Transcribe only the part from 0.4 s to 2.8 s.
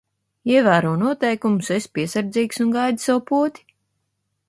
Ievēro noteikumus, esi piesardzīgs un